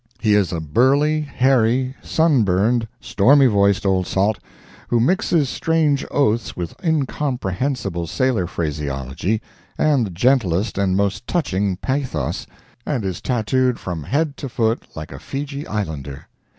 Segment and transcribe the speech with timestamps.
[0.19, 4.39] He is a burly, hairy, sunburned, stormy voiced old salt,
[4.87, 9.43] who mixes strange oaths with incomprehensible sailor phraseology
[9.77, 12.47] and the gentlest and most touching pathos,
[12.83, 16.25] and is tattooed from head to foot like a Fejee Islander.